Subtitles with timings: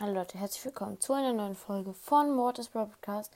[0.00, 3.32] Hallo Leute, herzlich willkommen zu einer neuen Folge von Mortis Podcast.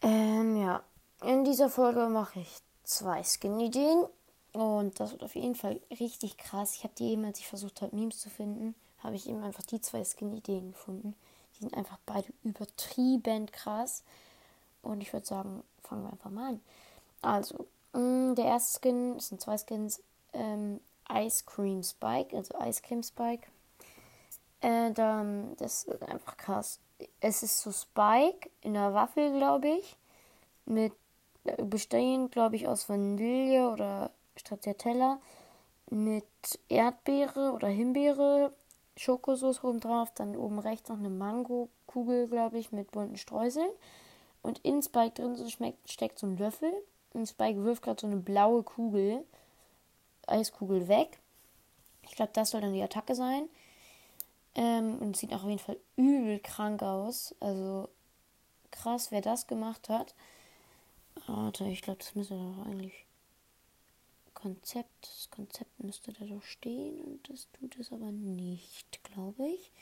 [0.00, 0.80] Ähm, ja,
[1.22, 4.04] in dieser Folge mache ich zwei Skin-Ideen
[4.52, 6.76] und das wird auf jeden Fall richtig krass.
[6.76, 9.64] Ich habe die eben, als ich versucht habe, Memes zu finden, habe ich eben einfach
[9.64, 11.16] die zwei Skin-Ideen gefunden.
[11.56, 14.04] Die sind einfach beide übertrieben krass
[14.82, 16.60] und ich würde sagen, fangen wir einfach mal an.
[17.22, 20.00] Also, mh, mm, der erste Skin, es sind zwei Skins,
[20.32, 20.78] ähm,
[21.12, 23.48] Ice Cream Spike, also Ice Cream Spike
[24.66, 26.80] äh, dann, das ist einfach krass.
[27.20, 29.96] Es ist so Spike in einer Waffel, glaube ich.
[30.64, 30.92] Mit
[31.62, 35.20] bestehend, glaube ich, aus Vanille oder Stracciatella.
[35.90, 36.24] Mit
[36.68, 38.52] Erdbeere oder Himbeere.
[38.96, 40.10] Schokosauce oben drauf.
[40.16, 43.70] Dann oben rechts noch eine Mango-Kugel, glaube ich, mit bunten Streuseln.
[44.42, 46.72] Und in Spike drin so schmeckt, steckt so ein Löffel.
[47.12, 49.24] Und Spike wirft gerade so eine blaue Kugel,
[50.26, 51.20] Eiskugel weg.
[52.02, 53.48] Ich glaube, das soll dann die Attacke sein.
[54.56, 57.34] Ähm, und sieht auch auf jeden Fall übel krank aus.
[57.40, 57.88] Also
[58.70, 60.14] krass, wer das gemacht hat.
[61.26, 63.06] Warte, ich glaube, das müsste doch eigentlich.
[64.34, 65.08] Konzept.
[65.08, 69.72] Das Konzept müsste da doch stehen und das tut es aber nicht, glaube ich.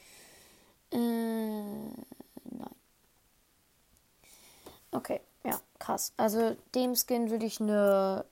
[0.90, 2.74] Äh, nein.
[4.92, 6.12] Okay, ja, krass.
[6.16, 8.24] Also dem Skin würde ich eine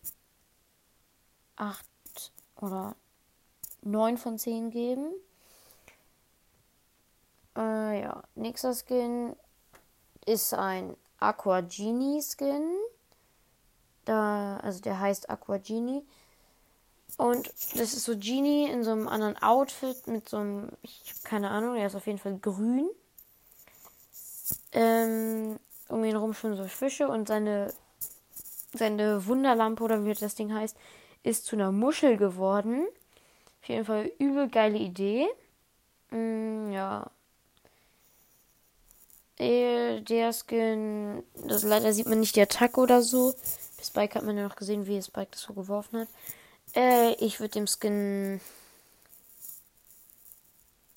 [1.57, 1.85] 8
[2.61, 2.95] oder
[3.83, 5.13] 9 von 10 geben.
[7.57, 9.35] Äh, ja, nächster Skin
[10.27, 12.71] ist ein Aqua Genie Skin.
[14.05, 16.05] Da, also der heißt Aqua Genie.
[17.17, 21.21] Und das ist so Genie in so einem anderen Outfit mit so einem, ich habe
[21.25, 22.89] keine Ahnung, der ist auf jeden Fall grün.
[24.73, 27.73] Ähm, um ihn herum schwimmen so Fische und seine,
[28.73, 30.77] seine Wunderlampe oder wie das Ding heißt,
[31.23, 32.87] ist zu einer Muschel geworden.
[33.63, 35.29] Auf jeden Fall übel geile Idee.
[36.11, 37.11] Mm, ja,
[39.43, 43.35] der Skin, das leider sieht man nicht die Attacke oder so.
[43.77, 46.09] Bei Spike hat man ja noch gesehen, wie Spike das so geworfen hat.
[46.75, 48.41] Äh, ich würde dem Skin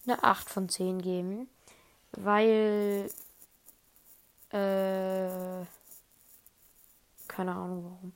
[0.06, 1.50] eine 8 von 10 geben.
[2.12, 3.10] Weil.
[4.52, 5.66] Äh.
[7.28, 8.14] Keine Ahnung warum.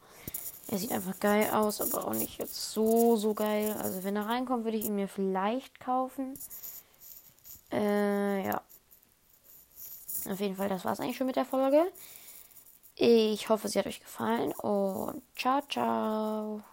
[0.68, 3.76] Er sieht einfach geil aus, aber auch nicht jetzt so, so geil.
[3.82, 6.38] Also, wenn er reinkommt, würde ich ihn mir vielleicht kaufen.
[7.72, 8.62] Äh, ja.
[10.30, 11.92] Auf jeden Fall, das war es eigentlich schon mit der Folge.
[12.96, 16.64] Ich hoffe, sie hat euch gefallen und ciao, ciao.